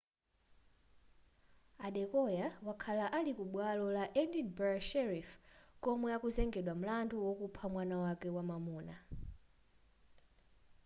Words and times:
adekoya 1.87 2.47
wakhala 2.67 3.05
ali 3.17 3.31
ku 3.37 3.43
bwalo 3.53 3.85
la 3.97 4.05
edinburgh 4.21 4.83
sheriff 4.89 5.29
komwe 5.83 6.07
akuzengedwa 6.15 6.73
mlandu 6.79 7.15
wakupha 7.25 7.65
mwana 7.73 7.95
wake 8.03 8.27
wamwamuna 8.35 8.95